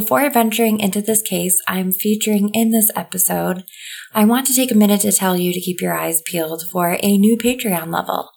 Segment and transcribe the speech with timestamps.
[0.00, 3.64] before venturing into this case I'm featuring in this episode,
[4.12, 6.98] I want to take a minute to tell you to keep your eyes peeled for
[7.02, 8.28] a new Patreon level.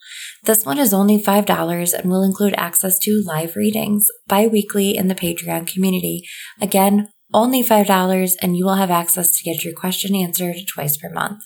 [0.45, 5.15] This one is only $5 and will include access to live readings bi-weekly in the
[5.15, 6.23] Patreon community.
[6.61, 11.09] Again, only $5 and you will have access to get your question answered twice per
[11.09, 11.43] month.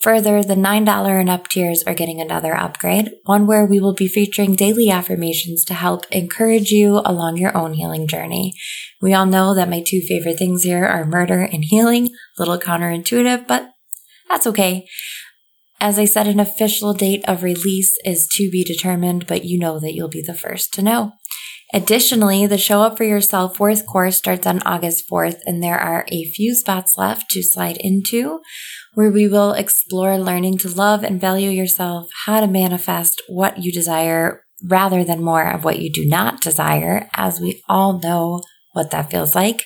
[0.00, 4.06] Further, the $9 and up tiers are getting another upgrade, one where we will be
[4.06, 8.54] featuring daily affirmations to help encourage you along your own healing journey.
[9.00, 13.46] We all know that my two favorite things here are murder and healing, little counterintuitive,
[13.46, 13.70] but
[14.28, 14.86] that's okay.
[15.80, 19.78] As I said, an official date of release is to be determined, but you know
[19.80, 21.12] that you'll be the first to know.
[21.72, 25.78] Additionally, the Show Up for Your Self Worth course starts on August 4th, and there
[25.78, 28.40] are a few spots left to slide into
[28.94, 33.72] where we will explore learning to love and value yourself, how to manifest what you
[33.72, 38.90] desire rather than more of what you do not desire, as we all know what
[38.90, 39.64] that feels like,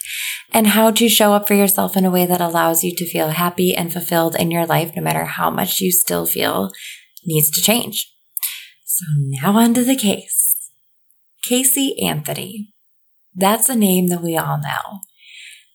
[0.53, 3.29] and how to show up for yourself in a way that allows you to feel
[3.31, 6.71] happy and fulfilled in your life, no matter how much you still feel
[7.25, 8.13] needs to change.
[8.85, 10.71] So now on to the case.
[11.45, 12.73] Casey Anthony.
[13.35, 15.01] That's a name that we all know.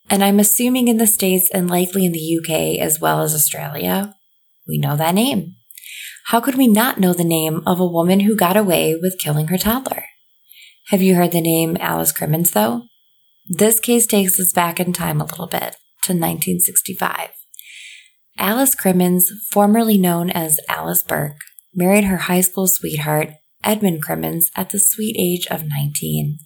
[0.09, 4.16] And I'm assuming in the States and likely in the UK as well as Australia,
[4.68, 5.56] we know that name.
[6.28, 9.48] How could we not know the name of a woman who got away with killing
[9.48, 10.06] her toddler?
[10.88, 12.84] Have you heard the name Alice Crimmins though?
[13.48, 17.30] This case takes us back in time a little bit to 1965.
[18.38, 21.42] Alice Crimmins, formerly known as Alice Burke,
[21.74, 23.30] married her high school sweetheart,
[23.64, 26.38] Edmund Crimmins at the sweet age of 19.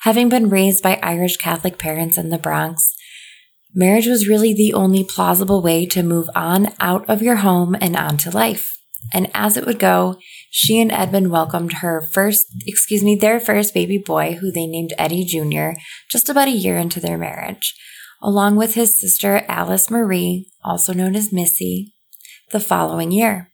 [0.00, 2.94] Having been raised by Irish Catholic parents in the Bronx,
[3.74, 7.94] marriage was really the only plausible way to move on out of your home and
[7.94, 8.78] onto life.
[9.12, 10.16] And as it would go,
[10.50, 14.94] she and Edmund welcomed her first, excuse me, their first baby boy, who they named
[14.96, 15.78] Eddie Jr.,
[16.10, 17.74] just about a year into their marriage,
[18.22, 21.92] along with his sister Alice Marie, also known as Missy,
[22.52, 23.50] the following year.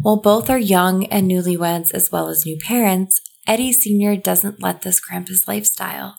[0.00, 4.16] While both are young and newlyweds as well as new parents, Eddie Sr.
[4.16, 6.16] doesn't let this cramp his lifestyle.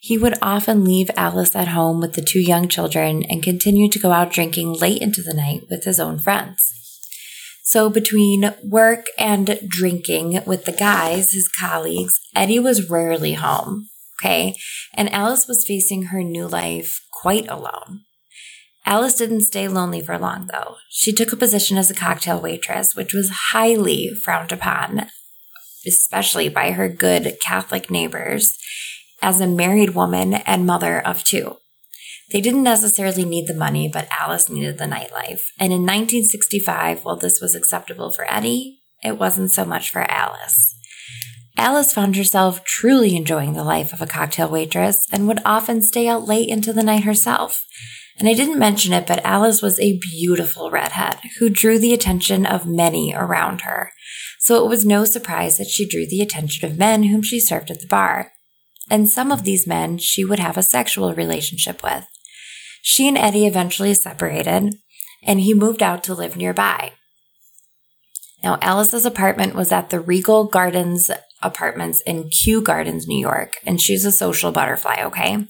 [0.00, 3.98] He would often leave Alice at home with the two young children and continue to
[3.98, 6.62] go out drinking late into the night with his own friends.
[7.64, 13.88] So, between work and drinking with the guys, his colleagues, Eddie was rarely home.
[14.22, 14.54] Okay.
[14.94, 18.02] And Alice was facing her new life quite alone.
[18.84, 20.76] Alice didn't stay lonely for long, though.
[20.88, 25.08] She took a position as a cocktail waitress, which was highly frowned upon,
[25.86, 28.56] especially by her good Catholic neighbors,
[29.22, 31.56] as a married woman and mother of two.
[32.32, 35.42] They didn't necessarily need the money, but Alice needed the nightlife.
[35.58, 40.74] And in 1965, while this was acceptable for Eddie, it wasn't so much for Alice.
[41.56, 46.06] Alice found herself truly enjoying the life of a cocktail waitress and would often stay
[46.08, 47.64] out late into the night herself.
[48.18, 52.44] And I didn't mention it, but Alice was a beautiful redhead who drew the attention
[52.44, 53.92] of many around her.
[54.46, 57.68] So it was no surprise that she drew the attention of men whom she served
[57.68, 58.30] at the bar.
[58.88, 62.04] And some of these men she would have a sexual relationship with.
[62.80, 64.76] She and Eddie eventually separated,
[65.24, 66.92] and he moved out to live nearby.
[68.44, 71.10] Now, Alice's apartment was at the Regal Gardens
[71.42, 75.34] apartments in Kew Gardens, New York, and she's a social butterfly, okay?
[75.34, 75.48] It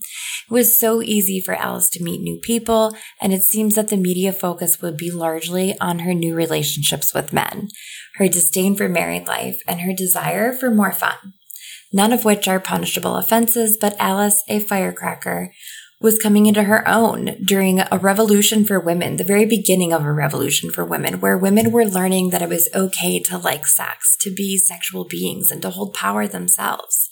[0.49, 4.33] was so easy for Alice to meet new people, and it seems that the media
[4.33, 7.69] focus would be largely on her new relationships with men,
[8.17, 11.35] her disdain for married life, and her desire for more fun.
[11.93, 15.53] None of which are punishable offenses, but Alice, a firecracker,
[16.01, 20.13] was coming into her own during a revolution for women, the very beginning of a
[20.13, 24.31] revolution for women, where women were learning that it was okay to like sex, to
[24.35, 27.09] be sexual beings, and to hold power themselves.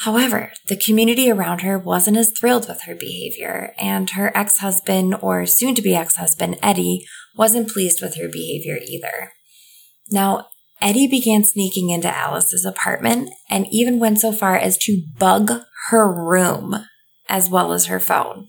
[0.00, 5.14] However, the community around her wasn't as thrilled with her behavior, and her ex husband,
[5.22, 7.06] or soon to be ex husband, Eddie,
[7.36, 9.32] wasn't pleased with her behavior either.
[10.10, 10.46] Now,
[10.80, 16.10] Eddie began sneaking into Alice's apartment and even went so far as to bug her
[16.10, 16.86] room
[17.28, 18.48] as well as her phone.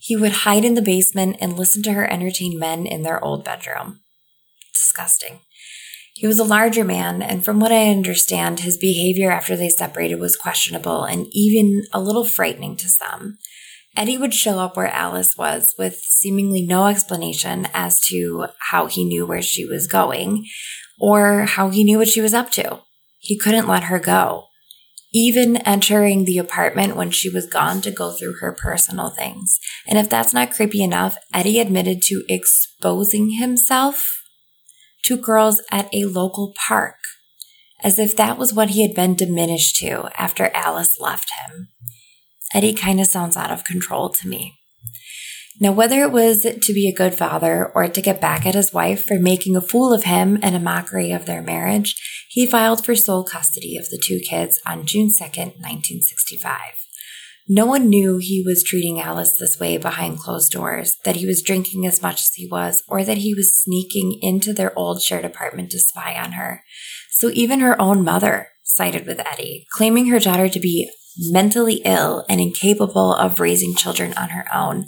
[0.00, 3.44] He would hide in the basement and listen to her entertain men in their old
[3.44, 4.00] bedroom.
[4.72, 5.40] Disgusting.
[6.14, 10.18] He was a larger man, and from what I understand, his behavior after they separated
[10.18, 13.38] was questionable and even a little frightening to some.
[13.96, 19.04] Eddie would show up where Alice was with seemingly no explanation as to how he
[19.04, 20.46] knew where she was going
[21.00, 22.80] or how he knew what she was up to.
[23.18, 24.48] He couldn't let her go
[25.12, 29.58] even entering the apartment when she was gone to go through her personal things.
[29.86, 34.22] And if that's not creepy enough, Eddie admitted to exposing himself
[35.04, 36.96] to girls at a local park,
[37.82, 41.68] as if that was what he had been diminished to after Alice left him.
[42.54, 44.54] Eddie kind of sounds out of control to me.
[45.60, 48.72] Now, whether it was to be a good father or to get back at his
[48.72, 51.96] wife for making a fool of him and a mockery of their marriage,
[52.30, 56.58] he filed for sole custody of the two kids on June 2nd, 1965.
[57.50, 61.42] No one knew he was treating Alice this way behind closed doors, that he was
[61.42, 65.24] drinking as much as he was, or that he was sneaking into their old shared
[65.24, 66.62] apartment to spy on her.
[67.10, 72.24] So even her own mother sided with Eddie, claiming her daughter to be mentally ill
[72.28, 74.86] and incapable of raising children on her own.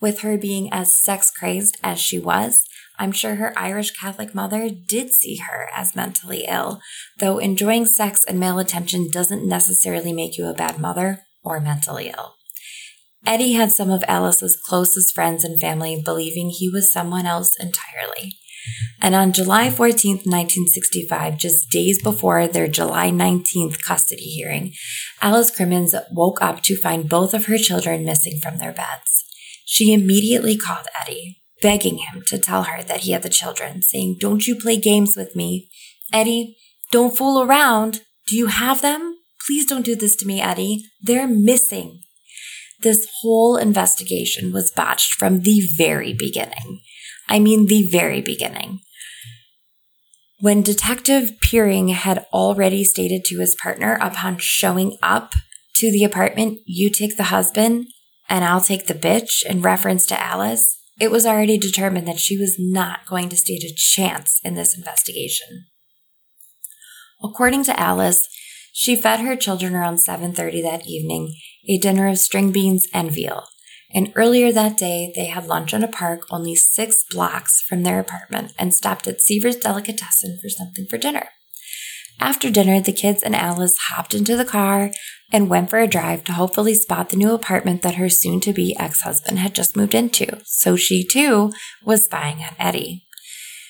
[0.00, 2.62] With her being as sex crazed as she was,
[2.98, 6.80] I'm sure her Irish Catholic mother did see her as mentally ill,
[7.18, 12.08] though enjoying sex and male attention doesn't necessarily make you a bad mother or mentally
[12.08, 12.34] ill.
[13.26, 18.36] Eddie had some of Alice's closest friends and family believing he was someone else entirely.
[19.02, 24.72] And on July 14, 1965, just days before their July 19th custody hearing,
[25.22, 29.24] Alice Crimmins woke up to find both of her children missing from their beds.
[29.64, 34.16] She immediately called Eddie, begging him to tell her that he had the children, saying,
[34.20, 35.70] Don't you play games with me.
[36.12, 36.56] Eddie,
[36.90, 38.02] don't fool around.
[38.26, 39.16] Do you have them?
[39.46, 40.84] Please don't do this to me, Eddie.
[41.00, 42.00] They're missing.
[42.82, 46.80] This whole investigation was botched from the very beginning.
[47.28, 48.80] I mean, the very beginning.
[50.40, 55.34] When Detective Piering had already stated to his partner upon showing up
[55.74, 57.88] to the apartment, you take the husband
[58.26, 62.38] and I'll take the bitch in reference to Alice, it was already determined that she
[62.38, 65.66] was not going to stand a chance in this investigation.
[67.22, 68.26] According to Alice,
[68.72, 71.34] she fed her children around 7:30 that evening
[71.68, 73.44] a dinner of string beans and veal.
[73.92, 77.98] And earlier that day, they had lunch in a park only six blocks from their
[77.98, 81.28] apartment and stopped at Seaver's Delicatessen for something for dinner.
[82.20, 84.92] After dinner, the kids and Alice hopped into the car
[85.32, 88.52] and went for a drive to hopefully spot the new apartment that her soon to
[88.52, 90.40] be ex husband had just moved into.
[90.44, 91.52] So she too
[91.84, 93.06] was spying on Eddie.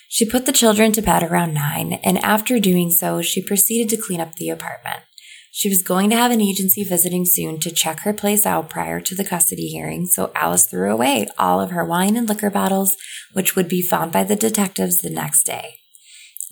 [0.08, 4.02] She put the children to bed around nine, and after doing so, she proceeded to
[4.02, 5.04] clean up the apartment.
[5.52, 9.00] She was going to have an agency visiting soon to check her place out prior
[9.00, 12.96] to the custody hearing, so Alice threw away all of her wine and liquor bottles,
[13.32, 15.80] which would be found by the detectives the next day.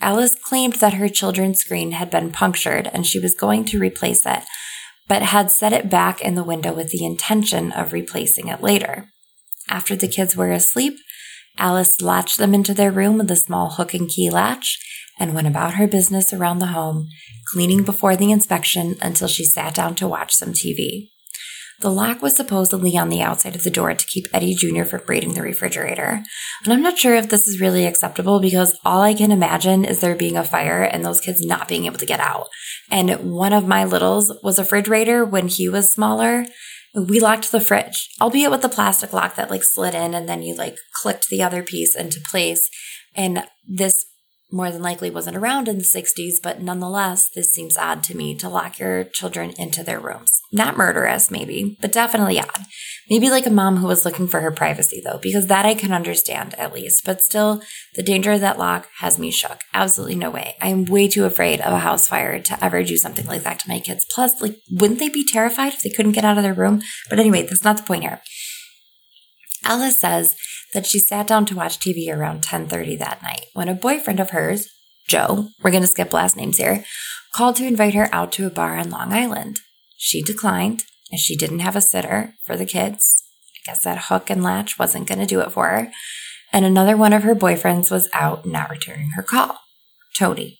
[0.01, 4.27] Alice claimed that her children's screen had been punctured and she was going to replace
[4.27, 4.43] it,
[5.07, 9.09] but had set it back in the window with the intention of replacing it later.
[9.69, 10.99] After the kids were asleep,
[11.57, 14.79] Alice latched them into their room with a small hook and key latch
[15.19, 17.09] and went about her business around the home,
[17.53, 21.09] cleaning before the inspection until she sat down to watch some TV.
[21.81, 24.83] The lock was supposedly on the outside of the door to keep Eddie Jr.
[24.83, 26.25] from raiding the refrigerator.
[26.65, 30.01] And I'm not sure if this is really acceptable because all I can imagine is
[30.01, 32.49] there being a fire and those kids not being able to get out.
[32.91, 36.47] And one of my littles was a fridge raider when he was smaller.
[36.97, 40.43] We locked the fridge, albeit with the plastic lock that like slid in and then
[40.43, 42.69] you like clicked the other piece into place.
[43.15, 44.05] And this
[44.51, 48.35] more than likely wasn't around in the 60s, but nonetheless, this seems odd to me
[48.37, 50.41] to lock your children into their rooms.
[50.53, 52.63] Not murderous, maybe, but definitely odd.
[53.11, 55.93] Maybe like a mom who was looking for her privacy, though, because that I can
[55.93, 57.05] understand at least.
[57.05, 57.63] But still,
[57.95, 59.61] the danger of that lock has me shook.
[59.75, 60.57] Absolutely no way.
[60.61, 63.69] I'm way too afraid of a house fire to ever do something like that to
[63.69, 64.07] my kids.
[64.15, 66.81] Plus, like, wouldn't they be terrified if they couldn't get out of their room?
[67.11, 68.21] But anyway, that's not the point here.
[69.65, 70.35] Alice says
[70.75, 74.31] that she sat down to watch TV around 10:30 that night when a boyfriend of
[74.31, 74.69] hers,
[75.09, 76.85] Joe, we're going to skip last names here,
[77.35, 79.61] called to invite her out to a bar on Long Island.
[79.97, 83.23] She declined as she didn't have a sitter for the kids.
[83.57, 85.91] I guess that hook and latch wasn't going to do it for her.
[86.53, 89.59] And another one of her boyfriends was out not returning her call,
[90.17, 90.59] Tony.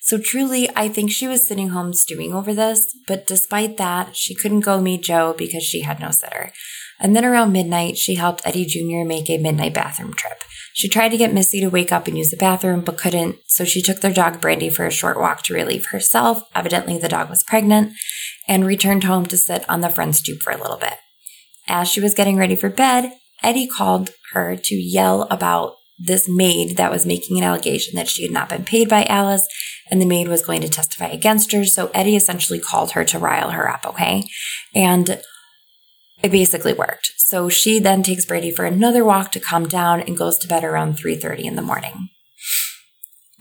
[0.00, 4.34] So truly, I think she was sitting home stewing over this, but despite that, she
[4.34, 6.50] couldn't go meet Joe because she had no sitter.
[7.00, 9.06] And then around midnight, she helped Eddie Jr.
[9.06, 10.42] make a midnight bathroom trip.
[10.74, 13.64] She tried to get Missy to wake up and use the bathroom, but couldn't, so
[13.64, 16.42] she took their dog Brandy for a short walk to relieve herself.
[16.54, 17.92] Evidently, the dog was pregnant,
[18.46, 20.94] and returned home to sit on the front stoop for a little bit.
[21.66, 23.12] As she was getting ready for bed,
[23.42, 28.22] Eddie called her to yell about this maid that was making an allegation that she
[28.22, 29.46] had not been paid by Alice
[29.90, 31.64] and the maid was going to testify against her.
[31.64, 34.28] So Eddie essentially called her to rile her up, okay?
[34.74, 35.20] And
[36.22, 37.12] it basically worked.
[37.16, 40.64] So she then takes Brady for another walk to calm down and goes to bed
[40.64, 42.08] around 3:30 in the morning.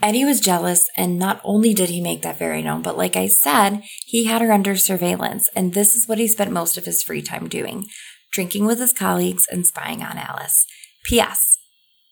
[0.01, 3.27] Eddie was jealous, and not only did he make that very known, but like I
[3.27, 7.01] said, he had her under surveillance, and this is what he spent most of his
[7.01, 7.87] free time doing
[8.31, 10.65] drinking with his colleagues and spying on Alice.
[11.05, 11.57] P.S.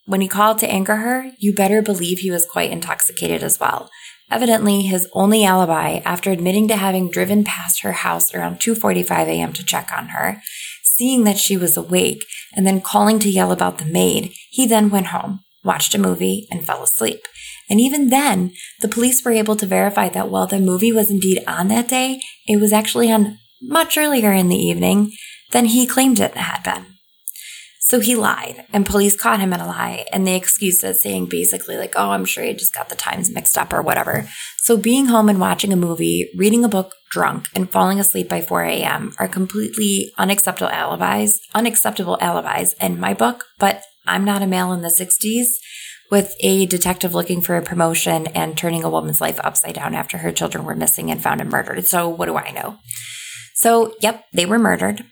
[0.06, 3.90] When he called to anger her, you better believe he was quite intoxicated as well.
[4.32, 9.54] Evidently, his only alibi after admitting to having driven past her house around 2:45 a.m.
[9.54, 10.42] to check on her,
[10.84, 12.24] seeing that she was awake,
[12.56, 16.48] and then calling to yell about the maid, he then went home, watched a movie,
[16.50, 17.22] and fell asleep.
[17.70, 21.44] And even then, the police were able to verify that while the movie was indeed
[21.48, 25.12] on that day, it was actually on much earlier in the evening
[25.52, 26.95] than he claimed it had been.
[27.88, 31.28] So he lied, and police caught him in a lie, and they excused it, saying
[31.28, 34.28] basically, like, oh, I'm sure he just got the times mixed up or whatever.
[34.58, 38.42] So being home and watching a movie, reading a book drunk, and falling asleep by
[38.42, 39.14] 4 a.m.
[39.20, 44.82] are completely unacceptable alibis, unacceptable alibis in my book, but I'm not a male in
[44.82, 45.46] the 60s
[46.10, 50.18] with a detective looking for a promotion and turning a woman's life upside down after
[50.18, 51.86] her children were missing and found and murdered.
[51.86, 52.78] So what do I know?
[53.54, 55.06] So, yep, they were murdered.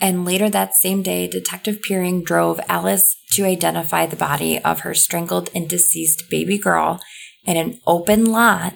[0.00, 4.94] And later that same day, Detective Piering drove Alice to identify the body of her
[4.94, 7.00] strangled and deceased baby girl
[7.44, 8.74] in an open lot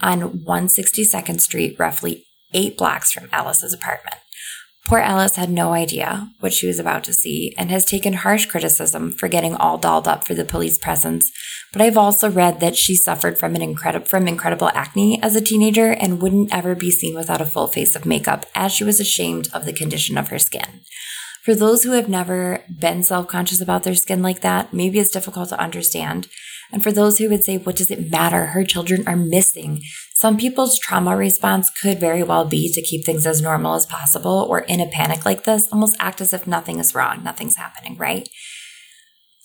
[0.00, 4.16] on 162nd Street, roughly eight blocks from Alice's apartment.
[4.86, 8.46] Poor Alice had no idea what she was about to see and has taken harsh
[8.46, 11.30] criticism for getting all dolled up for the police presence.
[11.72, 15.40] But I've also read that she suffered from an incredible from incredible acne as a
[15.40, 19.00] teenager and wouldn't ever be seen without a full face of makeup as she was
[19.00, 20.80] ashamed of the condition of her skin.
[21.42, 25.48] For those who have never been self-conscious about their skin like that, maybe it's difficult
[25.50, 26.28] to understand.
[26.70, 28.46] And for those who would say, what does it matter?
[28.46, 29.80] Her children are missing.
[30.14, 34.46] Some people's trauma response could very well be to keep things as normal as possible
[34.50, 37.96] or in a panic like this, almost act as if nothing is wrong, nothing's happening,
[37.96, 38.28] right?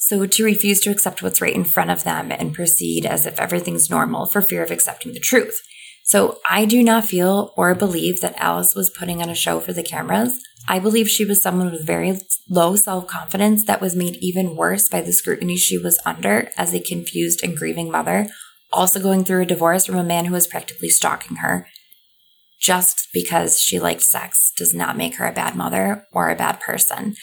[0.05, 3.39] So to refuse to accept what's right in front of them and proceed as if
[3.39, 5.57] everything's normal for fear of accepting the truth.
[6.03, 9.71] So I do not feel or believe that Alice was putting on a show for
[9.71, 10.43] the cameras.
[10.67, 12.19] I believe she was someone with very
[12.49, 16.73] low self confidence that was made even worse by the scrutiny she was under as
[16.73, 18.27] a confused and grieving mother,
[18.73, 21.65] also going through a divorce from a man who was practically stalking her.
[22.59, 26.59] Just because she liked sex does not make her a bad mother or a bad
[26.59, 27.15] person.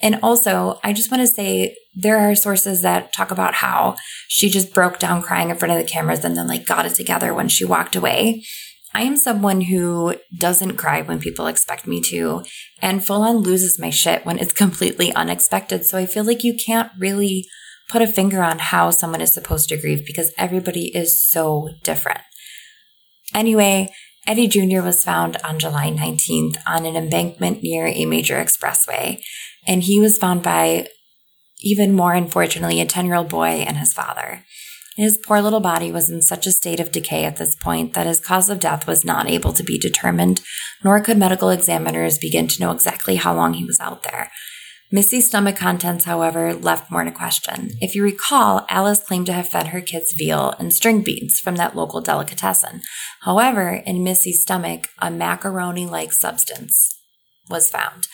[0.00, 3.96] And also, I just want to say there are sources that talk about how
[4.28, 6.94] she just broke down crying in front of the cameras and then like got it
[6.94, 8.44] together when she walked away.
[8.94, 12.44] I am someone who doesn't cry when people expect me to
[12.80, 15.84] and full on loses my shit when it's completely unexpected.
[15.84, 17.46] So I feel like you can't really
[17.88, 22.20] put a finger on how someone is supposed to grieve because everybody is so different.
[23.34, 23.92] Anyway,
[24.26, 24.82] Eddie Jr.
[24.82, 29.22] was found on July 19th on an embankment near a major expressway,
[29.68, 30.88] and he was found by
[31.60, 34.44] even more unfortunately a 10 year old boy and his father.
[34.96, 38.06] His poor little body was in such a state of decay at this point that
[38.06, 40.40] his cause of death was not able to be determined,
[40.82, 44.32] nor could medical examiners begin to know exactly how long he was out there.
[44.90, 47.72] Missy's stomach contents, however, left more to question.
[47.80, 51.56] If you recall, Alice claimed to have fed her kids veal and string beans from
[51.56, 52.80] that local delicatessen.
[53.20, 56.98] However, in Missy's stomach, a macaroni like substance
[57.48, 58.08] was found.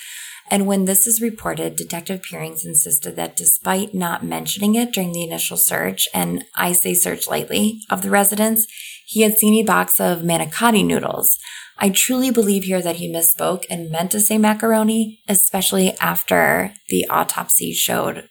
[0.51, 5.25] And when this is reported, Detective Pierings insisted that despite not mentioning it during the
[5.25, 8.67] initial search, and I say search lightly, of the residence,
[9.07, 11.39] he had seen a box of manicotti noodles.
[11.79, 17.07] I truly believe here that he misspoke and meant to say macaroni, especially after the
[17.09, 18.29] autopsy showed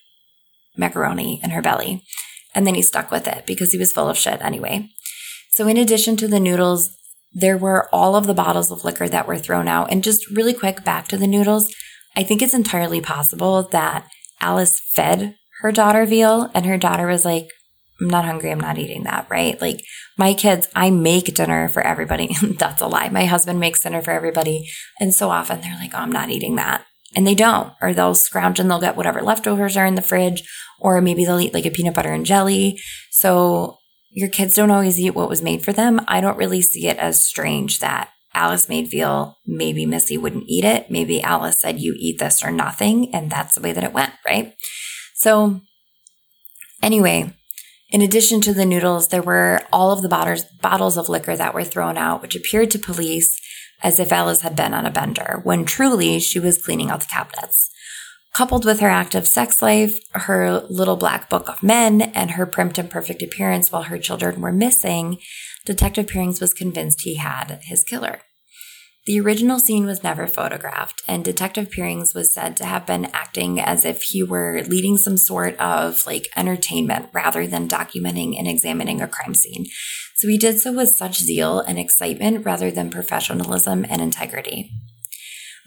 [0.78, 2.04] macaroni in her belly.
[2.56, 4.90] And then he stuck with it because he was full of shit anyway.
[5.52, 6.96] So, in addition to the noodles,
[7.34, 9.92] there were all of the bottles of liquor that were thrown out.
[9.92, 11.74] And just really quick back to the noodles,
[12.16, 14.08] I think it's entirely possible that
[14.42, 17.48] Alice fed her daughter veal and her daughter was like,
[18.02, 18.52] I'm not hungry.
[18.52, 19.60] I'm not eating that, right?
[19.62, 19.82] Like
[20.18, 22.36] my kids, I make dinner for everybody.
[22.60, 23.08] That's a lie.
[23.10, 24.68] My husband makes dinner for everybody.
[25.00, 26.86] And so often they're like, oh, I'm not eating that.
[27.16, 30.44] And they don't, or they'll scrounge and they'll get whatever leftovers are in the fridge,
[30.80, 32.80] or maybe they'll eat like a peanut butter and jelly.
[33.12, 33.78] So
[34.12, 36.02] your kids don't always eat what was made for them.
[36.08, 39.38] I don't really see it as strange that Alice made veal.
[39.46, 40.90] Maybe Missy wouldn't eat it.
[40.90, 43.14] Maybe Alice said, you eat this or nothing.
[43.14, 44.56] And that's the way that it went, right?
[45.16, 45.62] So
[46.82, 47.34] anyway,
[47.92, 50.10] in addition to the noodles, there were all of the
[50.62, 53.40] bottles of liquor that were thrown out, which appeared to police
[53.84, 57.08] as if Alice had been on a bender, when truly she was cleaning out the
[57.08, 57.70] cabinets.
[58.34, 62.80] Coupled with her active sex life, her little black book of men, and her primped
[62.80, 65.20] and perfect appearance while her children were missing,
[65.66, 68.22] Detective Pierings was convinced he had his killer.
[69.06, 73.60] The original scene was never photographed, and Detective Pierings was said to have been acting
[73.60, 79.02] as if he were leading some sort of like entertainment rather than documenting and examining
[79.02, 79.66] a crime scene.
[80.16, 84.72] So he did so with such zeal and excitement rather than professionalism and integrity.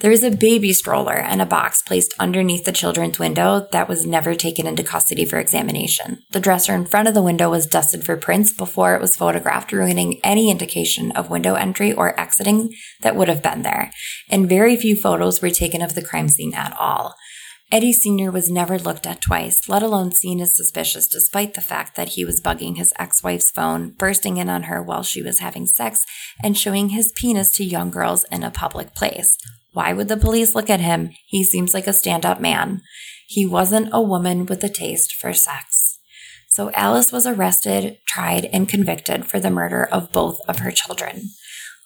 [0.00, 4.04] There was a baby stroller and a box placed underneath the children's window that was
[4.04, 6.18] never taken into custody for examination.
[6.32, 9.72] The dresser in front of the window was dusted for prints before it was photographed,
[9.72, 13.90] ruining any indication of window entry or exiting that would have been there.
[14.28, 17.14] And very few photos were taken of the crime scene at all.
[17.72, 18.30] Eddie Sr.
[18.30, 22.24] was never looked at twice, let alone seen as suspicious, despite the fact that he
[22.24, 26.04] was bugging his ex wife's phone, bursting in on her while she was having sex,
[26.40, 29.36] and showing his penis to young girls in a public place.
[29.76, 31.10] Why would the police look at him?
[31.26, 32.80] He seems like a stand up man.
[33.28, 35.98] He wasn't a woman with a taste for sex.
[36.48, 41.28] So Alice was arrested, tried, and convicted for the murder of both of her children.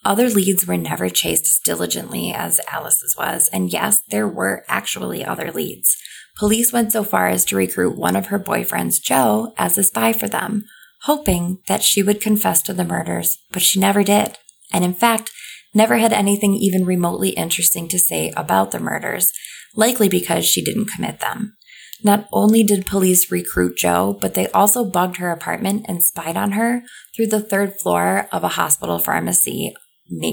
[0.05, 5.25] Other leads were never chased as diligently as Alice's was, and yes, there were actually
[5.25, 5.97] other leads.
[6.39, 10.13] Police went so far as to recruit one of her boyfriends, Joe, as a spy
[10.13, 10.65] for them,
[11.07, 14.39] hoping that she would confess to the murders, but she never did.
[14.73, 15.33] And in fact,
[15.75, 19.33] never had anything even remotely interesting to say about the murders,
[19.75, 21.57] likely because she didn't commit them.
[22.03, 26.53] Not only did police recruit Joe, but they also bugged her apartment and spied on
[26.53, 26.83] her
[27.15, 29.75] through the third floor of a hospital pharmacy,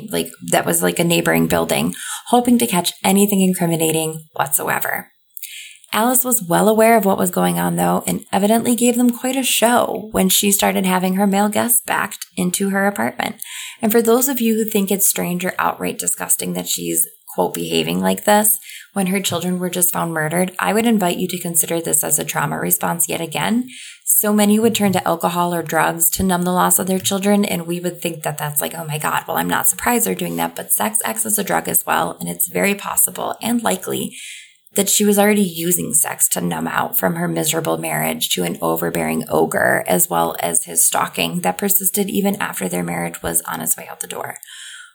[0.09, 1.93] like that was like a neighboring building,
[2.27, 5.11] hoping to catch anything incriminating whatsoever.
[5.93, 9.35] Alice was well aware of what was going on, though, and evidently gave them quite
[9.35, 13.37] a show when she started having her male guests backed into her apartment.
[13.81, 17.53] And for those of you who think it's strange or outright disgusting that she's, quote,
[17.53, 18.59] behaving like this
[18.93, 22.17] when her children were just found murdered, I would invite you to consider this as
[22.17, 23.69] a trauma response yet again.
[24.03, 27.45] So many would turn to alcohol or drugs to numb the loss of their children,
[27.45, 30.15] and we would think that that's like, oh my God, well, I'm not surprised they're
[30.15, 33.61] doing that, but sex acts as a drug as well, and it's very possible and
[33.61, 34.17] likely
[34.77, 38.57] that she was already using sex to numb out from her miserable marriage to an
[38.61, 43.59] overbearing ogre, as well as his stalking that persisted even after their marriage was on
[43.59, 44.37] its way out the door.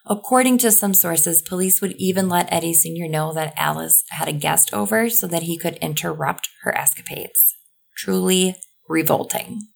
[0.07, 3.09] According to some sources, police would even let Eddie Sr.
[3.09, 7.57] know that Alice had a guest over so that he could interrupt her escapades.
[7.97, 8.57] Truly
[8.89, 9.72] revolting.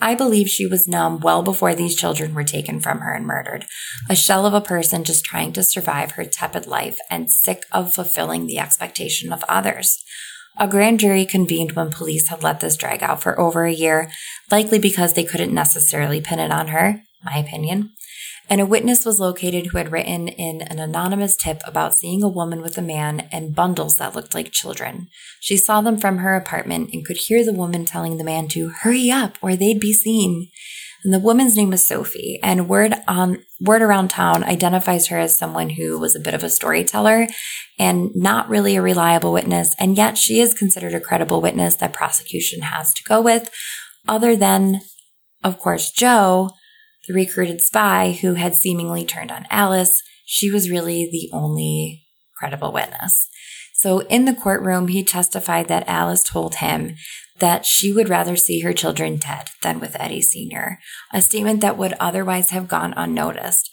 [0.00, 3.66] I believe she was numb well before these children were taken from her and murdered,
[4.08, 7.92] a shell of a person just trying to survive her tepid life and sick of
[7.92, 10.02] fulfilling the expectation of others.
[10.58, 14.10] A grand jury convened when police had let this drag out for over a year,
[14.50, 17.92] likely because they couldn't necessarily pin it on her, my opinion
[18.50, 22.28] and a witness was located who had written in an anonymous tip about seeing a
[22.28, 25.06] woman with a man and bundles that looked like children.
[25.40, 28.70] She saw them from her apartment and could hear the woman telling the man to
[28.70, 30.50] hurry up or they'd be seen.
[31.04, 35.38] And the woman's name was Sophie, and word on word around town identifies her as
[35.38, 37.26] someone who was a bit of a storyteller
[37.78, 41.94] and not really a reliable witness, and yet she is considered a credible witness that
[41.94, 43.50] prosecution has to go with,
[44.06, 44.82] other than,
[45.42, 46.50] of course, Joe,
[47.06, 52.04] the recruited spy who had seemingly turned on Alice, she was really the only
[52.38, 53.28] credible witness.
[53.74, 56.96] So in the courtroom, he testified that Alice told him
[57.38, 60.78] that she would rather see her children dead than with Eddie Sr.,
[61.12, 63.70] a statement that would otherwise have gone unnoticed.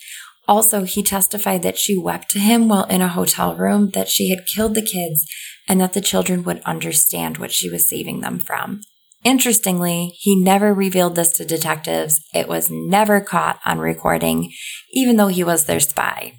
[0.48, 4.30] Also, he testified that she wept to him while in a hotel room that she
[4.30, 5.26] had killed the kids
[5.68, 8.80] and that the children would understand what she was saving them from.
[9.24, 12.20] Interestingly, he never revealed this to detectives.
[12.32, 14.52] It was never caught on recording,
[14.92, 16.34] even though he was their spy.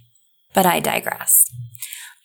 [0.54, 1.44] But I digress.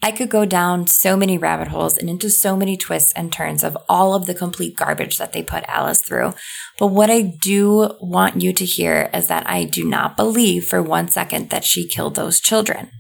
[0.05, 3.65] I could go down so many rabbit holes and into so many twists and turns
[3.65, 6.35] of all of the complete garbage that they put Alice through.
[6.79, 10.83] But what I do want you to hear is that I do not believe for
[10.83, 12.91] one second that she killed those children.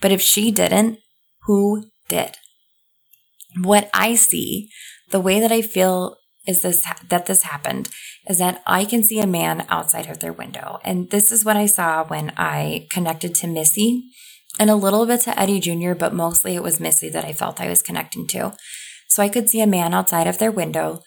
[0.00, 0.98] But if she didn't,
[1.46, 2.36] who did?
[3.60, 4.70] What I see,
[5.10, 6.16] the way that I feel
[6.46, 7.88] is this that this happened
[8.28, 10.78] is that I can see a man outside of their window.
[10.84, 14.04] And this is what I saw when I connected to Missy
[14.58, 17.60] and a little bit to Eddie Jr., but mostly it was Missy that I felt
[17.60, 18.54] I was connecting to.
[19.08, 21.02] So I could see a man outside of their window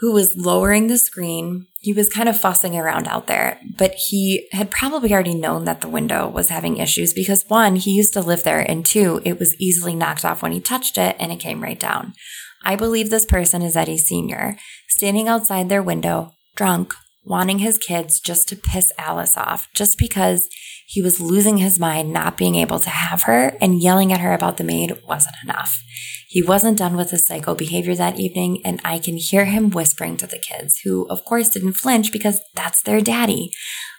[0.00, 1.66] who was lowering the screen.
[1.80, 5.80] He was kind of fussing around out there, but he had probably already known that
[5.80, 9.38] the window was having issues because one, he used to live there, and two, it
[9.38, 12.14] was easily knocked off when he touched it and it came right down.
[12.64, 14.56] I believe this person is Eddie Sr.,
[14.88, 16.94] standing outside their window, drunk,
[17.24, 20.48] wanting his kids just to piss Alice off, just because
[20.86, 24.32] he was losing his mind not being able to have her and yelling at her
[24.32, 25.82] about the maid wasn't enough.
[26.28, 30.16] He wasn't done with his psycho behavior that evening, and I can hear him whispering
[30.18, 33.50] to the kids, who of course didn't flinch because that's their daddy.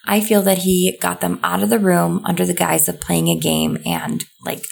[0.05, 3.29] I feel that he got them out of the room under the guise of playing
[3.29, 4.63] a game and like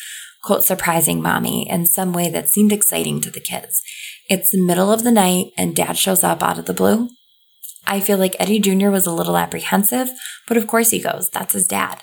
[0.48, 3.82] quote, surprising mommy in some way that seemed exciting to the kids.
[4.30, 7.10] It's the middle of the night and dad shows up out of the blue.
[7.86, 8.90] I feel like Eddie Jr.
[8.90, 10.10] was a little apprehensive,
[10.48, 11.30] but of course he goes.
[11.30, 12.02] That's his dad.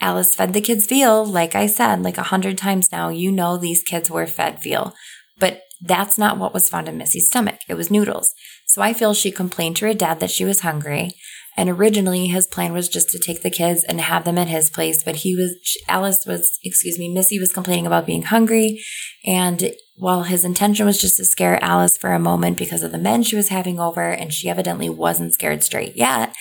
[0.00, 3.08] Alice fed the kids veal, like I said, like a hundred times now.
[3.08, 4.92] You know, these kids were fed veal,
[5.38, 7.60] but that's not what was found in Missy's stomach.
[7.68, 8.34] It was noodles.
[8.66, 11.12] So I feel she complained to her dad that she was hungry.
[11.56, 14.68] And originally his plan was just to take the kids and have them at his
[14.68, 15.02] place.
[15.02, 15.56] But he was,
[15.88, 18.82] Alice was, excuse me, Missy was complaining about being hungry.
[19.24, 22.98] And while his intention was just to scare Alice for a moment because of the
[22.98, 26.34] men she was having over, and she evidently wasn't scared straight yet,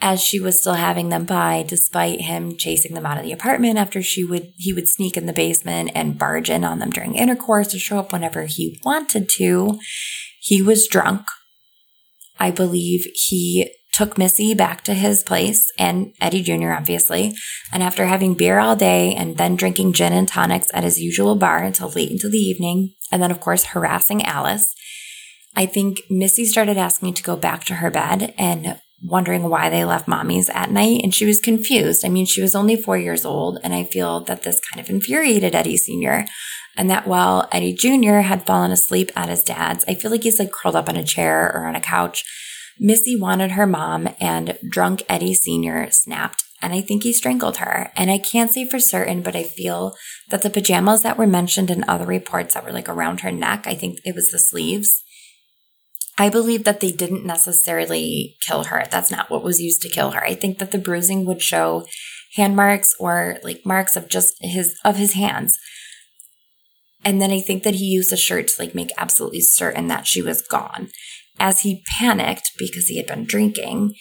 [0.00, 3.78] as she was still having them by, despite him chasing them out of the apartment
[3.78, 7.14] after she would, he would sneak in the basement and barge in on them during
[7.14, 9.78] intercourse or show up whenever he wanted to.
[10.40, 11.22] He was drunk.
[12.38, 17.34] I believe he took Missy back to his place and Eddie Jr., obviously.
[17.72, 21.34] And after having beer all day and then drinking gin and tonics at his usual
[21.34, 24.74] bar until late into the evening, and then, of course, harassing Alice,
[25.54, 29.86] I think Missy started asking to go back to her bed and wondering why they
[29.86, 31.00] left mommy's at night.
[31.02, 32.04] And she was confused.
[32.04, 33.58] I mean, she was only four years old.
[33.64, 36.26] And I feel that this kind of infuriated Eddie Sr.
[36.76, 38.20] And that while Eddie Jr.
[38.20, 41.02] had fallen asleep at his dad's, I feel like he's like curled up on a
[41.02, 42.22] chair or on a couch
[42.78, 45.88] Missy wanted her mom, and drunk Eddie Sr.
[45.90, 47.90] snapped, and I think he strangled her.
[47.96, 49.94] And I can't say for certain, but I feel
[50.30, 53.66] that the pajamas that were mentioned in other reports that were like around her neck,
[53.66, 55.02] I think it was the sleeves.
[56.18, 58.84] I believe that they didn't necessarily kill her.
[58.90, 60.24] That's not what was used to kill her.
[60.24, 61.86] I think that the bruising would show
[62.36, 65.58] hand marks or like marks of just his of his hands.
[67.04, 70.06] And then I think that he used a shirt to like make absolutely certain that
[70.06, 70.88] she was gone.
[71.38, 73.94] As he panicked because he had been drinking,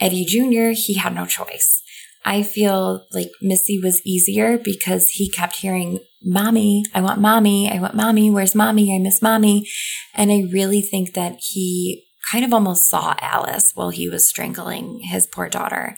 [0.00, 1.82] Eddie Jr., he had no choice.
[2.24, 7.80] I feel like Missy was easier because he kept hearing, Mommy, I want mommy, I
[7.80, 8.94] want mommy, where's mommy?
[8.94, 9.66] I miss mommy.
[10.14, 15.00] And I really think that he kind of almost saw Alice while he was strangling
[15.00, 15.96] his poor daughter.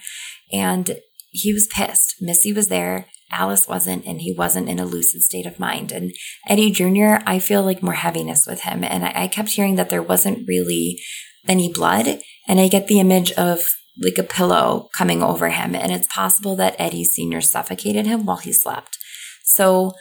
[0.52, 0.98] And
[1.30, 2.16] he was pissed.
[2.20, 3.06] Missy was there.
[3.30, 5.92] Alice wasn't, and he wasn't in a lucid state of mind.
[5.92, 6.12] And
[6.48, 8.84] Eddie Jr., I feel like more heaviness with him.
[8.84, 11.00] And I, I kept hearing that there wasn't really
[11.48, 12.20] any blood.
[12.46, 13.62] And I get the image of
[14.02, 15.74] like a pillow coming over him.
[15.74, 17.40] And it's possible that Eddie Sr.
[17.40, 18.98] suffocated him while he slept.
[19.44, 19.92] So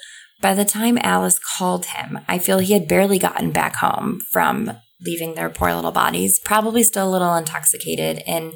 [0.41, 4.71] by the time Alice called him, I feel he had barely gotten back home from
[5.05, 8.21] leaving their poor little bodies, probably still a little intoxicated.
[8.25, 8.53] And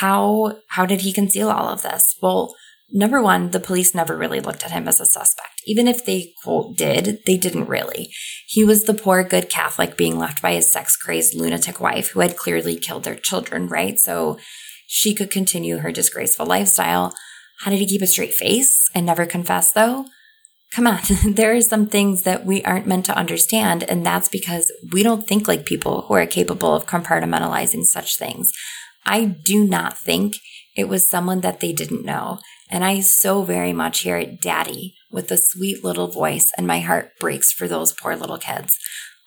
[0.00, 2.16] how how did he conceal all of this?
[2.20, 2.54] Well,
[2.92, 5.60] number one, the police never really looked at him as a suspect.
[5.66, 8.10] Even if they quote did, they didn't really.
[8.46, 12.20] He was the poor good Catholic being left by his sex crazed lunatic wife who
[12.20, 13.98] had clearly killed their children, right?
[13.98, 14.38] So
[14.86, 17.14] she could continue her disgraceful lifestyle.
[17.60, 20.06] How did he keep a straight face and never confess though?
[20.74, 24.72] Come on, there are some things that we aren't meant to understand, and that's because
[24.92, 28.52] we don't think like people who are capable of compartmentalizing such things.
[29.06, 30.36] I do not think
[30.76, 32.38] it was someone that they didn't know.
[32.74, 36.80] And I so very much hear it, Daddy, with a sweet little voice, and my
[36.80, 38.76] heart breaks for those poor little kids.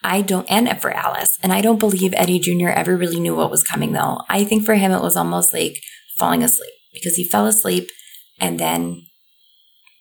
[0.04, 1.38] I don't, and for Alice.
[1.42, 2.68] And I don't believe Eddie Jr.
[2.68, 4.20] ever really knew what was coming, though.
[4.28, 5.80] I think for him, it was almost like
[6.18, 7.90] falling asleep because he fell asleep
[8.38, 9.06] and then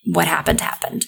[0.05, 1.05] what happened happened.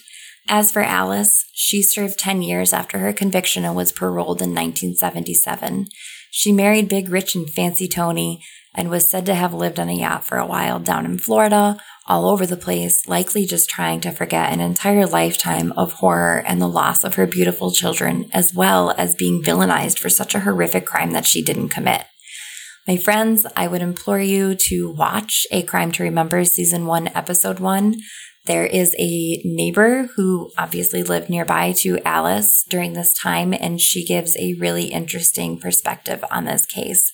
[0.47, 5.87] As for Alice, she served 10 years after her conviction and was paroled in 1977.
[6.31, 8.41] She married Big Rich and Fancy Tony
[8.75, 11.77] and was said to have lived on a yacht for a while down in Florida,
[12.07, 16.61] all over the place, likely just trying to forget an entire lifetime of horror and
[16.61, 20.85] the loss of her beautiful children, as well as being villainized for such a horrific
[20.85, 22.05] crime that she didn't commit.
[22.87, 27.59] My friends, I would implore you to watch A Crime to Remember Season 1, Episode
[27.59, 27.95] 1.
[28.47, 34.03] There is a neighbor who obviously lived nearby to Alice during this time, and she
[34.03, 37.11] gives a really interesting perspective on this case.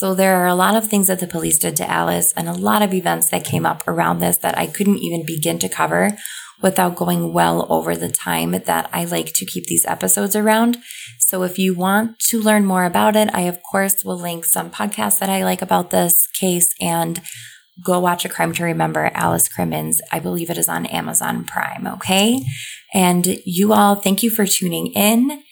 [0.00, 2.54] So there are a lot of things that the police did to Alice and a
[2.54, 6.16] lot of events that came up around this that I couldn't even begin to cover
[6.62, 10.78] without going well over the time that I like to keep these episodes around.
[11.18, 14.70] So if you want to learn more about it, I of course will link some
[14.70, 17.20] podcasts that I like about this case and
[17.84, 20.00] go watch A Crime to Remember, Alice Crimmins.
[20.10, 21.86] I believe it is on Amazon Prime.
[21.86, 22.42] Okay.
[22.94, 25.42] And you all, thank you for tuning in.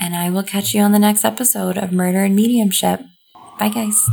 [0.00, 3.02] And I will catch you on the next episode of Murder and Mediumship.
[3.58, 4.10] Bye, guys.